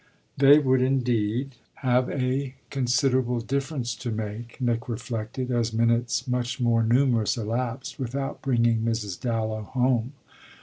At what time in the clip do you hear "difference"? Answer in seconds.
3.39-3.93